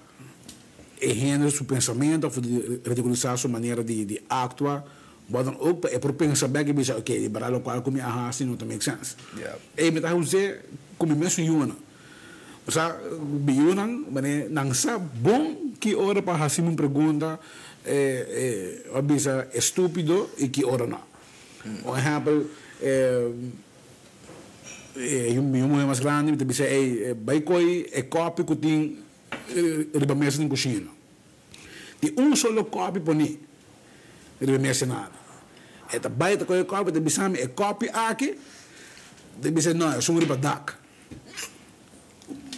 [1.01, 4.83] e gênero, seu pensamento, ou de ridiculizar sua maneira de, de actuar,
[5.29, 8.27] But dan ook é por pensar bem que bisa oké, die baralo qual como a
[8.27, 9.13] assim não make sense.
[9.37, 9.61] Yeah.
[9.77, 10.57] E me tá usando
[10.97, 11.75] como mesmo yuna.
[12.65, 12.97] O sea,
[13.45, 17.39] biunan, mane nang sa bom que ora para assim uma pergunta
[17.85, 21.05] é é estúpido e que ora não.
[21.85, 22.49] Por exemplo,
[22.81, 23.29] é
[24.97, 28.97] yung yung mga mas grande, bisa é vai coi é copy que tem
[29.93, 30.89] riba mesa na cozinha.
[32.01, 33.37] Di um solo copy poni
[34.39, 35.19] riba mesa nada.
[35.89, 38.29] eta baita ko kopi te bisami e kopi aki
[39.41, 40.77] te bisa no é sungri badak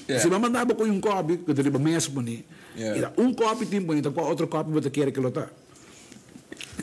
[0.08, 2.44] se mama daba ko yung kopi ko te riba mes poni
[2.76, 5.48] ida un kopi tim poni ta ko outro kopi bota quer que lota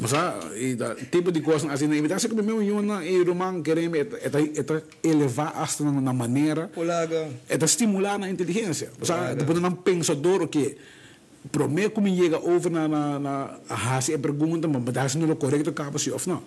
[0.00, 3.62] mas a ida tipo de coisa assim na imitação que meu yun na e romang
[3.62, 7.28] querem eta eta elevar hasta na maneira Polaga.
[7.48, 10.76] eta estimular na inteligência mas a depois não pensador que
[11.50, 15.98] prometo como chega over na na na hasi e pergunta mas não é correto capa
[15.98, 16.42] se of não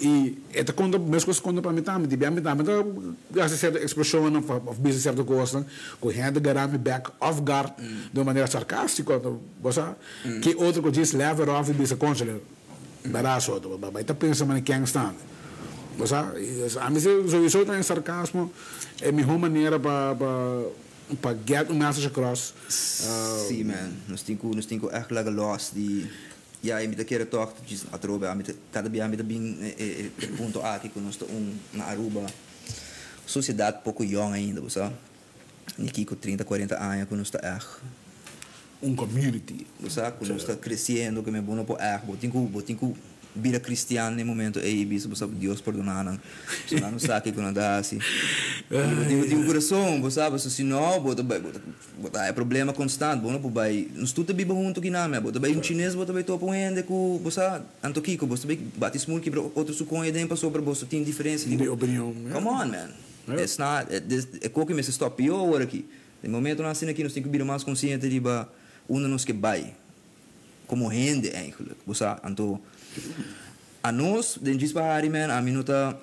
[0.00, 2.66] e esta conta mesmo coisa conta para mim também de bem também
[3.30, 5.64] gasta certa expressão of of business certa coisa
[6.00, 7.72] com hand garame back off guard
[8.12, 9.20] de maneira sarcástica
[9.60, 9.82] você
[10.42, 12.42] que outro que diz lever off de essa conselho
[14.56, 15.14] em quem está
[15.96, 16.14] você
[16.78, 18.52] a mim se eu sou também sarcasmo
[19.00, 20.14] é a melhor maneira para
[21.20, 22.52] para get message across.
[22.68, 23.92] Uh, Sim, man.
[24.08, 26.10] Nós temos nós temos echt lekker los die
[26.60, 29.56] ja, je moet een keer toch dus atrobe met cada dia met bem
[30.62, 32.24] aqui que nós um na Aruba
[33.24, 34.90] sociedade pouco young ainda, você
[36.04, 37.68] com 30, 40 anos que nós está echt
[38.86, 39.66] um community.
[39.80, 42.96] Você que nós está crescendo, que me bom por echt, botinho botinho
[43.36, 46.18] vira cristiano no momento e isso você Deus perdonar
[46.66, 47.98] você não sabe que não dá assim
[48.70, 51.60] eu tenho coração você sabe se não bota bota
[52.24, 55.62] é problema constante bom não vai nós tudo bibo junto que não bota vai um
[55.62, 59.74] chinês bota vai topo ende com você anto kiko você vai bate smul que outro
[59.74, 62.88] sucon e dem passou para você tem diferença de opinião come on man.
[63.38, 65.84] It's not é qualquer mês stop eu agora aqui
[66.22, 68.48] no momento nós aqui nós temos que vir mais consciente de ba
[68.88, 69.74] uno nos que vai
[70.66, 72.60] como rende eigenlijk você anto
[73.86, 75.96] a nós, dentro de Hari, man, a minuta,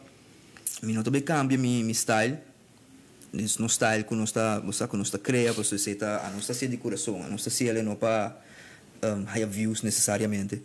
[0.82, 2.38] minuta bem cambia mi, mi style.
[3.34, 6.30] Nesse no style que nós está, você que nós está cria, você se tá, a
[6.30, 8.38] nós está de coração, a nós está se ele não para
[9.04, 10.62] um, high views necessariamente.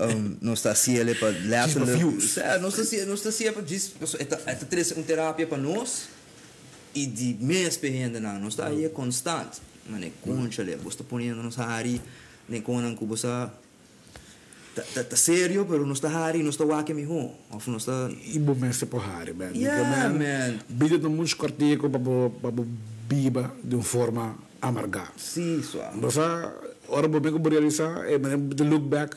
[0.00, 2.38] Um, nós está se ele para left views.
[2.38, 6.08] É, nós está se, nós está se para diz, esta esta terapia para nós
[6.94, 9.60] e de mês perrenda não, nós está aí é constante.
[9.88, 12.00] Mane concha le, você está ponendo nos hari,
[12.48, 13.28] nem conan que você
[14.74, 17.32] tá, tá sério, pero não está hari, não está wake mi ho.
[17.50, 18.10] Of não está...
[18.34, 19.52] Ibo mese po hari, man.
[19.54, 20.58] Yeah, man.
[20.68, 22.52] Bida no muitos cortico para
[23.08, 25.08] biba de uma forma amarga.
[25.16, 26.00] Sim, suave.
[26.00, 26.52] Basta,
[26.88, 29.16] ora bo meko realizar, eh, man, the look back.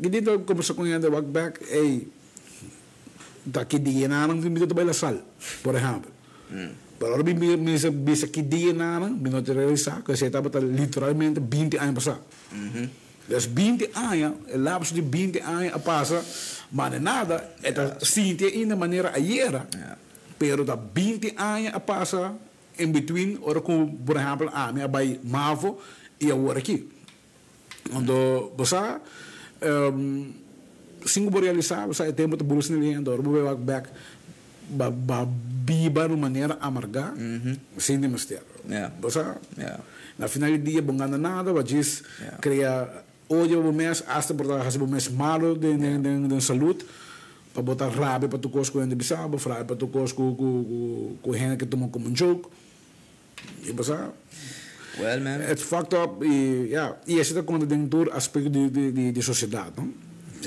[0.00, 2.04] Gidi to conversa com ele, walk back, eh,
[3.46, 5.16] daqui dia não vi muito bem sal,
[5.62, 6.12] por exemplo.
[6.50, 6.70] Mm.
[7.02, 11.94] Pero bisa bisa bisa que dia não, minuto realizar, que você estava literalmente 20 anos
[11.98, 12.22] passar.
[12.54, 12.88] Mm -hmm.
[13.26, 16.22] Dus 20 anos, el lapso de 20 anos passa,
[16.70, 19.66] mas nada, é sinta in de maneira ayer.
[19.74, 19.98] Yeah.
[20.38, 22.38] Pero da 20 anos passa
[22.78, 25.78] in between, ora com, por exemplo, a minha bai mavo
[26.20, 26.86] e a hora aqui.
[27.90, 28.78] Quando você
[29.62, 30.32] um,
[31.04, 33.88] singo realizar, você tem muito bolsa nele, ando, ora vou back
[34.72, 35.26] ba ba
[35.66, 37.56] biba de maneira amarga, -hmm.
[37.78, 38.46] sem de mistério.
[38.68, 38.92] Yeah.
[39.00, 39.20] Você,
[39.58, 39.80] Yeah.
[40.18, 42.38] na final do dia, bongando nada, mas diz, Yeah.
[42.38, 42.70] cria
[43.28, 46.84] hoje o mês, hasta por dar o mês malo de, de, de, de saúde,
[47.54, 51.56] para botar rabe para tu cosco em Bissau, frabe para tu cosco com com gente
[51.58, 52.50] que toma como um jogo.
[53.64, 53.92] E você,
[54.98, 55.38] Well, man.
[55.50, 59.22] it's fucked up e ja, e esse é quando do aspecto de de de, de
[59.22, 59.88] sociedade, não?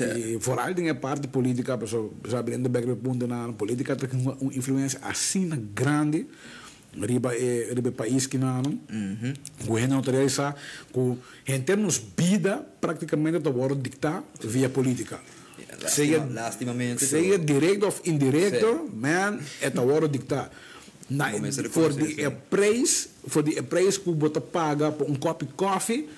[0.04, 4.36] E vooral dingen parte política, pessoal, sabe, in de background ponto na política tem uma
[4.52, 6.26] influência assim grande
[7.00, 8.62] riba e riba país que não
[9.66, 10.54] governo autoriza
[10.92, 15.20] com em termos vida praticamente está agora dictar via política.
[15.88, 20.50] Seja lastimamente seja direto ou indireto man é está agora dictar
[21.08, 25.52] na a for the price for the price que você paga por um copo de
[25.52, 26.08] coffee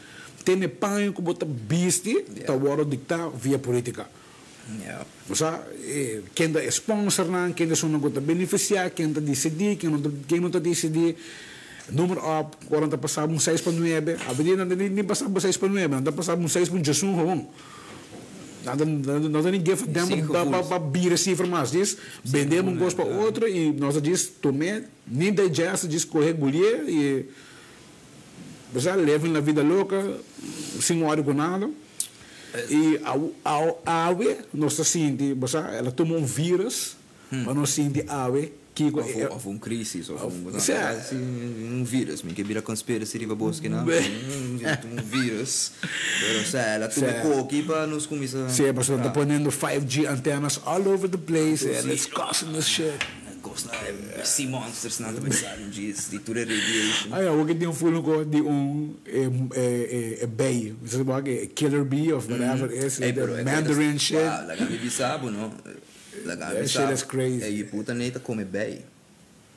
[0.44, 4.06] tem pão que você biste está agora dictar via política
[4.82, 5.04] yeah.
[5.34, 10.00] Sa, eh, quem da sponsor na, quem da está beneficiar, quem está decidir, quem não
[10.26, 11.16] quem não decidir.
[11.90, 15.40] Número up, quando está passando um 6 para 9, a vida não nem nem um
[15.40, 17.46] 6 para 9, não passando um 6 para Jesus gewoon.
[18.64, 23.48] Nada tem ninguém fazendo Cinco para vir essa informação diz, vendemos um gosto para outro
[23.48, 26.34] e nós diz tomé, nem da jazz diz correr
[26.86, 27.24] e
[28.72, 30.18] você leva na vida louca,
[30.80, 31.70] sem hora com nada.
[32.70, 35.36] E ao, ao ave, nós sente,
[35.76, 36.96] ela toma um vírus,
[37.30, 40.72] mas nós sente ave, que Of, of um crisis, of um, Sim.
[40.72, 43.84] assim, um vírus, que vira conspiracy riba bosque, não?
[43.84, 44.04] Bem.
[44.08, 45.72] Um, um vírus.
[46.54, 48.48] Ela tudo aqui para nos começar.
[48.48, 52.94] Sim, mas está ponendo 5G antenas all over the place, and it's causing this shit.
[53.42, 57.12] Gosto de sea monsters, não também sabe disso, de tudo é radiation.
[57.12, 61.88] Ah, ja, ook die voelen gewoon die um eh, eh, eh, bee, ze zeggen killer
[61.88, 64.16] bee of whatever it is, Hey, the pero, é Mandarin que- shit.
[64.16, 65.52] Wow, la gambi bisabo, no?
[66.24, 67.58] La gambi That shit is crazy.
[67.58, 68.84] E puta neta come bem.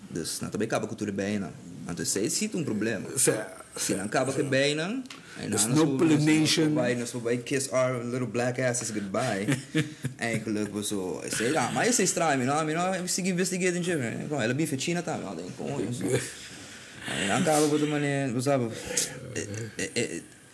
[0.09, 1.51] Dus, não também acaba com tudo bem, não.
[1.89, 3.09] Então, isso é um problema.
[3.75, 5.01] Se não acaba com bem, não.
[5.49, 6.65] Nós no pollination.
[6.65, 9.47] Nós vai, nós vai kiss our little black asses goodbye.
[10.19, 12.63] Eigenlijk, so, sei lá, mas isso é estranho, não?
[12.63, 14.27] Mas não, sigo investigando em Jimmy.
[14.29, 16.03] Ela bife China também, não tem como isso.
[16.03, 18.69] Não outra maneira, você sabe?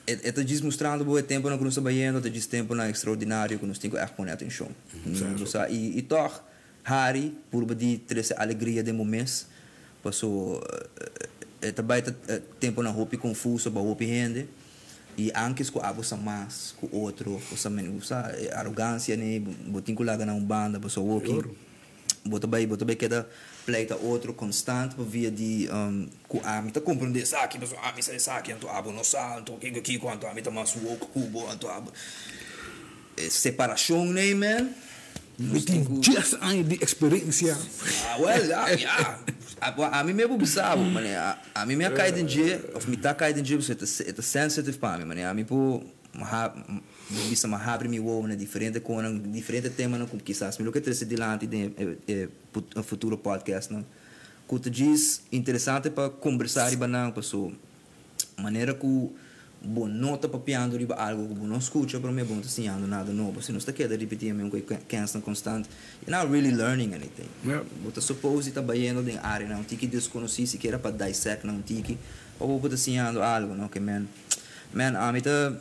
[0.07, 3.77] Eta diz mostrando o tempo na estamos indo, eta diz tempo na extraordinário que nós
[3.77, 4.69] temos que pôr atenção.
[5.69, 6.39] E, e toch,
[6.83, 9.45] Harry, por de essa alegria de momento,
[10.01, 10.63] passou,
[11.61, 12.01] é também
[12.57, 14.47] tempo na roupa confuso, para roupa rende,
[15.17, 20.25] e antes que sa mais com outro, sa men, sa arrogância né, botin ko laga
[20.25, 21.41] na um banda, passou walking.
[22.23, 23.27] Bota bem, bota bem cada
[23.65, 27.91] pleita outro constante para via de um, com a mim tá compreender saque, mas a
[27.93, 30.75] mim sai saque, então abo no sa, então que que quanto a mim tá mais
[30.75, 31.91] woke cubo, então abo
[33.29, 34.69] separação né, man.
[35.37, 37.55] Tem que- Just aan die experiência.
[38.09, 39.19] Ah, well, ja, ja.
[39.61, 41.07] A, a mim mesmo bizarro, mano.
[41.07, 44.21] A, a mim me cai de dia, of me tá cai de dia, você é
[44.21, 45.21] sensitive para mim, mano.
[45.27, 45.83] A mim pô,
[47.09, 50.57] me bisa ma abre mi uomo, né, diferente com um diferente tema, não, como quizás,
[50.57, 51.71] me lo que trouxe dilante de
[52.07, 52.27] é,
[52.75, 53.85] um futuro podcast, não.
[54.49, 57.51] Que tu diz interessante para conversar e banang, pessoa.
[58.37, 59.09] Maneira que
[59.67, 62.87] bom nota para piano riba algo que bom não escuta para mim bom tá ensinando
[62.87, 65.69] nada novo se não está querendo repetir mesmo que cansa constante
[66.07, 67.27] you're not really learning anything.
[67.45, 67.65] Yeah.
[67.83, 71.97] Bota suppose está banhando em área não tiki desconhecido se queira para dissect não tiki
[72.39, 74.05] ou bota ensinando algo não que man
[74.73, 75.53] man a mim tá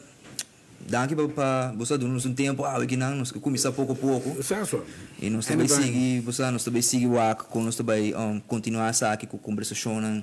[0.89, 4.85] daqui para você dando um tempo ah que não nós começar pouco a pouco Certo.
[5.21, 9.11] e nós também seguir, você nós também seguir o arco, nós também um, continuar essa
[9.11, 10.23] aqui com conversação um,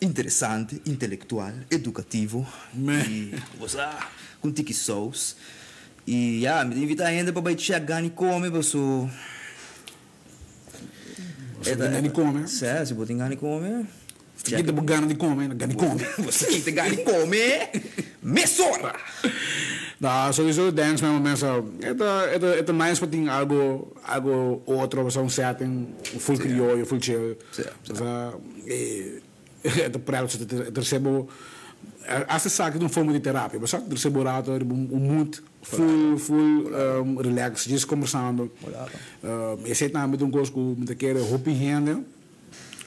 [0.00, 2.46] interessante, intelectual, educativo.
[2.72, 3.00] Man.
[3.08, 3.78] E você
[4.40, 5.36] com tiki sauce.
[6.06, 8.78] E já, me invita ainda para vai chegar e comer, você.
[11.64, 12.46] Você tem gani come.
[12.46, 13.86] Sério, se você tem comer.
[14.36, 16.04] Você tem gana de comer, gani come.
[16.18, 17.70] Você tem gani comer.
[18.22, 18.94] Mesora!
[20.04, 21.76] Nou, sowieso dance met mensen.
[21.80, 26.84] Het, uh, het, uh, het is nice wat algo, algo outro, zo'n setting, full criollo,
[26.84, 27.36] full chill.
[27.50, 27.64] Sim,
[28.66, 29.22] eh,
[29.64, 29.94] het
[30.38, 31.28] het recebo,
[32.26, 36.18] als het zaken doen vormen die therapie, maar zak, recebo rato, um, um moed, full,
[36.18, 38.52] full, um, relax, just conversando.
[39.24, 42.06] Uh, zit nou met een gosko, met een keer hoppie handen,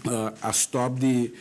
[0.05, 1.33] uh, als stop die,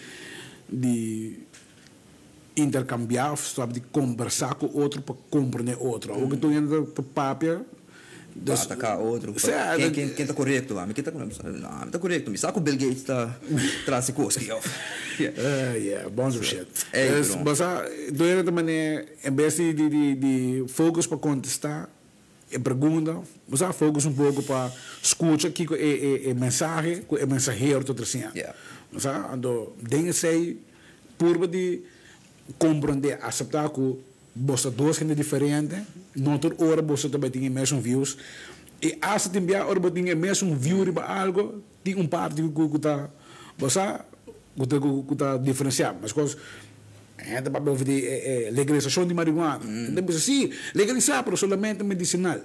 [2.57, 6.15] intercambiar stop de conversar com outro para compreender outro.
[6.15, 7.67] O que tu entra para papel.
[8.39, 9.39] Dus, atacar outro.
[9.39, 10.79] Sim, quem, é- quem, quem tá correto?
[10.79, 11.43] Ah, mas quem tá correto?
[11.43, 12.31] Não, tá correto.
[12.31, 13.35] Me que o Bill Gates tá
[13.85, 14.39] traz coisa.
[14.41, 16.67] Uh, yeah, bons shit.
[16.93, 17.45] Hey, dus, bro.
[17.45, 17.83] mas ah,
[18.13, 21.89] do outra maneira, em vez de, de, de, de focus para contestar,
[22.51, 24.71] e pergunta, mas ah, focus um pouco para
[25.03, 28.23] escutar que é, é, é mensagem, é mensageiro todo assim.
[28.35, 28.55] Yeah.
[28.93, 30.61] Mas ah, ando, dingen sei,
[31.19, 31.83] por de
[32.59, 33.97] compreender, aceitar que
[34.37, 35.79] você duas gente diferentes,
[36.15, 38.19] noutra hora você também tem mesmo views,
[38.83, 42.79] e essa tem bem hora tem mesmo view riba algo, tem um parte que que
[42.79, 43.09] tá,
[43.57, 43.81] você
[44.55, 44.77] que tá
[45.09, 46.37] que tá diferenciado, mas coisas
[47.19, 49.65] Ainda para ver eh, eh, legalização de marihuana.
[49.65, 52.39] Então, você sim, legalizar, pero solamente medicinal.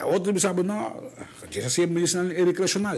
[0.00, 1.10] A outra sabe, não,
[1.50, 2.96] já sei medicinal e recreacional.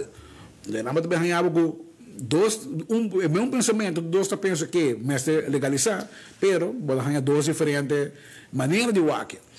[0.68, 1.85] Nada também arranhava com
[2.18, 6.08] dois, um, mesmo pensamento, dois tá pensa que mestre legalizar,
[6.40, 8.12] pero bola hanya duas diferentes
[8.52, 9.00] maneiras de.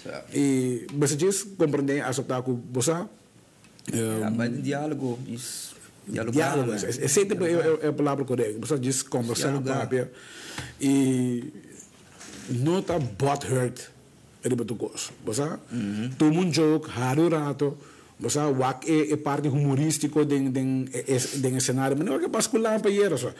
[0.03, 0.29] Certo.
[0.33, 2.93] E você diz, compreender, aceitar com você,
[3.93, 5.75] Ja, maar een dialogo is...
[6.05, 7.37] Dialogar, diálogo, é, sempre
[7.87, 8.59] a palavra correta.
[8.59, 9.87] Você diz conversar com Dialogar.
[9.87, 10.07] papi
[10.79, 11.51] e
[12.49, 13.89] não tá butthurt
[14.43, 15.09] é de coisa.
[15.25, 15.43] Você
[16.17, 17.77] toma um joke, raro rato,
[18.19, 20.85] você wak é, é parte humorístico den den
[21.35, 23.31] den cenário, mas não é que passa com lampa e era só.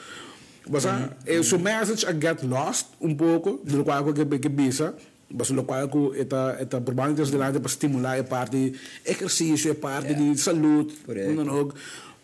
[0.68, 0.88] Você
[1.26, 4.94] é o message a get lost um pouco do qual que que bisa
[5.30, 8.74] Mas lo qual que eta eta provavelmente delante para estimular é parte
[9.06, 10.34] exercício, é parte Yeah.
[10.34, 10.96] de saúde,
[11.36, 11.72] não não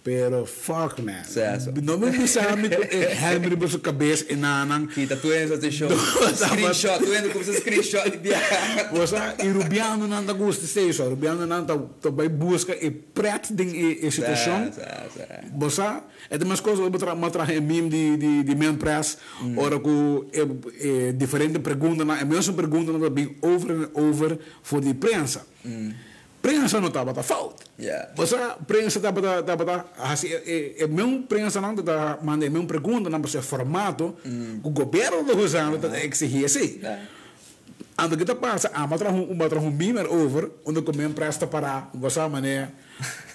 [0.04, 1.24] Pero fuck man.
[1.24, 1.72] Certo.
[1.82, 4.88] Não me pensava que é hammer na sua cabeça e nanang.
[4.88, 5.88] Kita, tu ainda te show.
[6.36, 8.42] Screenshot, tu começa a screenshot de biar.
[8.92, 12.92] Você e rubiano não tá gosto de isso, rubiano não tá tá vai busca e
[12.92, 14.70] preto de e, e situação.
[15.58, 19.18] Você é de mais coisas eu tra matra meme de de de men press,
[19.56, 24.82] ora com é, é diferente pergunta na mesmo pergunta na bem over and over for
[24.82, 25.46] de prensa.
[26.44, 27.64] Prensa não tava tá falta.
[27.80, 28.12] Yeah.
[28.18, 28.36] Você
[28.68, 33.22] prensa tá tava tá assim é é mesmo prensa não tá manda mesmo pergunta não
[33.22, 34.14] para formato
[34.62, 36.82] o governo do usando tá exigir assim.
[37.96, 42.26] Ando kita passa, ah, matra um matra um beamer over, onde comem presta para, você
[42.28, 42.70] mané,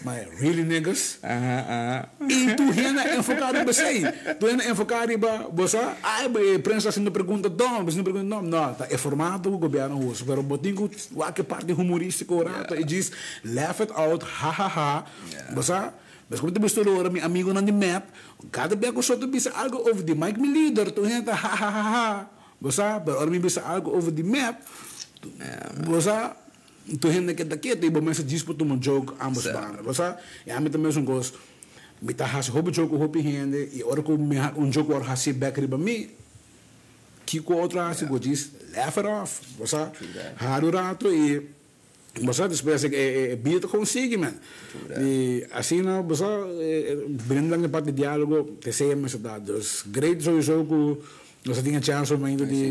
[0.03, 1.19] mas really niggas.
[1.23, 2.07] Aham, aham.
[2.29, 4.13] E tu rena enfocado em você.
[4.35, 5.19] Tu rena enfocado em
[5.53, 5.79] você.
[6.03, 7.49] Ah, a prensa sendo pergunta,
[7.85, 10.25] mas não pergunta, não, não, tá, é formado o governo russo.
[10.27, 13.13] Pero botinho, o que parte humorístico, rato, e diz,
[13.45, 15.05] laugh it out, ha, ha, ha.
[15.55, 15.73] Você,
[16.29, 18.07] mas como tu mistura ora, meu amigo não de map,
[18.51, 21.33] cada vez que eu só tu bisa algo over the mic, me leader, tu rena,
[21.33, 22.38] ha, ha, ha, ha.
[22.61, 24.61] Você, pero ora me bisa algo over the map,
[25.87, 26.31] você,
[27.01, 29.85] tu rena que daqui, tu iba mensa disputa um jogo, ambos bandas.
[29.85, 30.15] Você,
[30.47, 31.39] e a mim também são gostos.
[32.03, 35.61] Me tá hasi hobi jogo hobi hende, e ora que um jogo ora hasi back
[35.61, 36.11] riba mi,
[37.27, 39.41] que com outro hasi go diz, laugh it off.
[39.59, 39.77] Você,
[40.37, 41.49] raro rato e
[42.21, 44.35] você depois é é bia tu consegue, man.
[44.99, 46.25] E assim não, você
[47.09, 52.13] brindo lang parte de diálogo, te sei dá dos great sowieso que você tinha chance
[52.13, 52.71] ainda de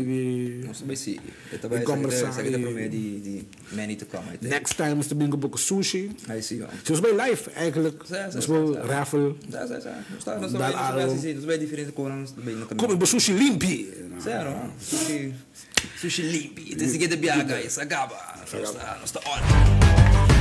[0.60, 1.20] de Não sei se.
[1.52, 2.32] Eu também de conversar.
[2.32, 4.48] sei que e- para mim de de many to come, I think.
[4.48, 6.10] Next time, nós também com um pouco sushi.
[6.28, 6.62] I see.
[6.62, 6.68] ó.
[6.84, 8.86] Se você vai live, eigenlijk, Certo, nós certo, vamos certo.
[8.88, 9.36] raffle.
[9.48, 10.04] Dá, dá, dá.
[10.10, 11.14] Não está, não está Dá bem, não está bem algo.
[11.14, 13.02] assim, não está bem diferente com não está bem no Come caminho.
[13.02, 13.92] um sushi limpi.
[14.20, 14.68] Sério, ó.
[14.80, 15.34] sushi,
[16.00, 16.74] sushi limpi.
[16.76, 17.78] Tem que ter biar, guys.
[17.78, 18.16] Acaba.
[18.52, 20.37] Não está, não está on.